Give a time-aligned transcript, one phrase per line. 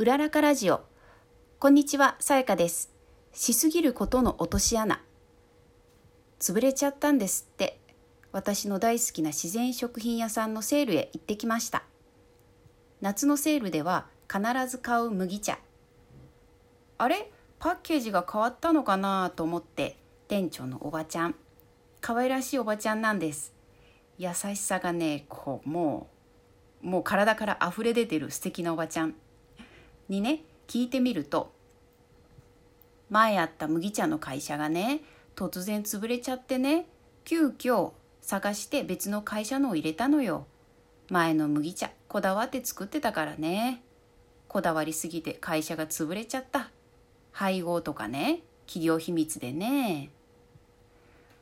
[0.00, 0.80] うららかラジオ。
[1.58, 2.90] こんにちは、さやかです。
[3.34, 5.02] しすぎることの落とし穴。
[6.38, 7.78] 潰れちゃったんですって。
[8.32, 11.82] 私の大好きな自然食品屋さんのセールへ行ってきました。
[13.02, 15.58] 夏のセールでは必ず買う麦茶。
[16.96, 17.30] あれ？
[17.58, 19.98] パッケージが変わったのかなと思って
[20.28, 21.34] 店長のおばちゃん。
[22.00, 23.52] 可愛らしいおばちゃんなんです。
[24.16, 26.08] 優しさがね、こう、も
[26.82, 29.14] う、もう体から溢れ出てる素敵なおばちゃん
[30.10, 31.52] にね聞いてみると
[33.08, 35.00] 前あった麦茶の会社がね
[35.34, 36.86] 突然潰れちゃってね
[37.24, 40.46] 急遽探して別の会社のを入れたのよ。
[41.08, 43.82] 前の麦茶こだわって作ってたからね。
[44.46, 46.70] こだわりすぎて会社が潰れちゃった。
[47.32, 50.10] 配合とかね企業秘密でね。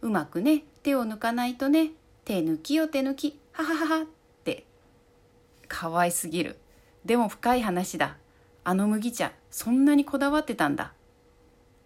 [0.00, 1.90] うまくね手を抜かないとね
[2.24, 4.06] 手抜きよ手抜きははははっ
[4.44, 4.64] て。
[5.66, 6.56] 可愛すぎる。
[7.04, 8.16] でも深い話だ。
[8.68, 10.92] あの麦茶そんなにこだわってたんだ。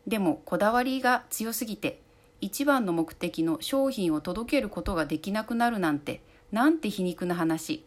[0.09, 2.01] でもこだわりが強すぎて
[2.41, 7.85] 一番の目的の商品を届けることができなくなるなんてなんて皮肉な話。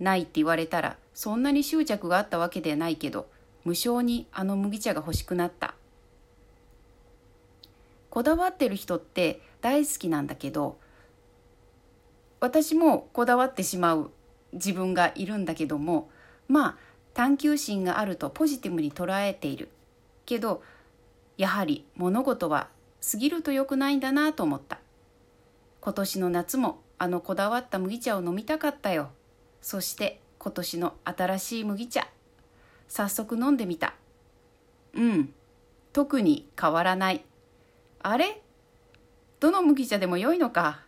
[0.00, 3.26] ないって言われたらそんなに執着があったわけではないけど
[3.64, 5.74] 無償にあの麦茶が欲しくなった。
[8.10, 10.76] こだわってる人って大好きなんだけど
[12.38, 14.10] 私もこだわってしまう
[14.52, 16.10] 自分がいるんだけども
[16.48, 19.68] まあ探求心があるとポジティブに捉えている。
[20.24, 20.62] けど
[21.36, 22.68] やはり物事は
[23.10, 24.78] 過ぎると良くないんだなと思った。
[25.80, 29.10] 今年の夏もあのこだわった麦茶を飲みたかったよ。
[29.60, 32.08] そして今年の新しい麦茶。
[32.88, 33.94] 早速飲んでみた。
[34.94, 35.34] うん。
[35.92, 37.24] 特に変わらない。
[38.02, 38.40] あれ？
[39.40, 40.82] どの麦茶でも良いのか。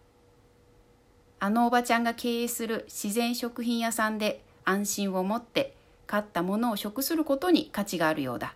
[1.41, 5.75] あのおばちゃんが経営する自然食品屋さんで安心を持って
[6.07, 8.55] 買ったものを食することに価値があるようだ。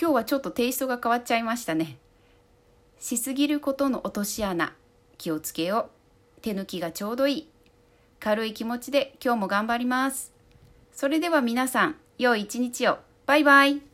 [0.00, 1.98] 今日はちょっとテイストが変わっちゃいましたね。
[3.00, 4.74] しすぎることの落とし穴
[5.16, 5.90] 気をつけよ
[6.38, 6.40] う。
[6.40, 7.48] 手抜きがちょうどいい。
[8.20, 10.32] 軽い気持ちで今日も頑張ります。
[10.92, 12.98] それでは皆さん良い一日を。
[13.26, 13.87] バイバイ。